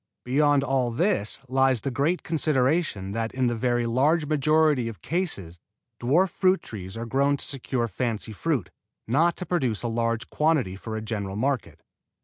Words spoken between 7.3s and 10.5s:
to secure fancy fruit, not to produce a large